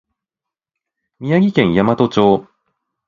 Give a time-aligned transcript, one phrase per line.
[1.19, 2.47] 宮城県大和町